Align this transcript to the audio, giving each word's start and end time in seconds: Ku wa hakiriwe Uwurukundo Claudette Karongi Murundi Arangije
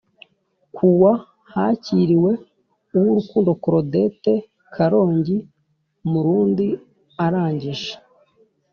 Ku 0.75 0.85
wa 1.01 1.13
hakiriwe 1.53 2.31
Uwurukundo 2.95 3.49
Claudette 3.63 4.33
Karongi 4.73 5.37
Murundi 6.11 6.67
Arangije 7.25 7.93